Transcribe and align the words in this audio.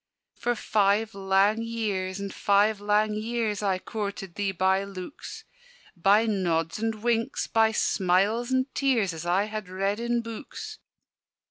"For 0.33 0.55
five 0.55 1.13
lang 1.13 1.61
years, 1.61 2.19
and 2.19 2.33
five 2.33 2.81
lang 2.81 3.13
years, 3.13 3.61
I 3.61 3.77
coorted 3.77 4.33
thee 4.33 4.51
by 4.51 4.83
looks; 4.83 5.43
By 5.95 6.25
nods 6.25 6.79
and 6.79 7.03
winks, 7.03 7.45
by 7.45 7.71
smiles 7.71 8.49
and 8.49 8.65
tears, 8.73 9.13
As 9.13 9.27
I 9.27 9.43
had 9.43 9.69
read 9.69 9.99
in 9.99 10.21
books. 10.21 10.79